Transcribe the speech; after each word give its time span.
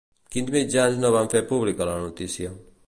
Quins 0.35 0.47
mitjans 0.55 0.97
no 1.03 1.11
van 1.17 1.31
fer 1.35 1.43
pública 1.53 1.91
la 1.93 1.97
notícia? 2.07 2.59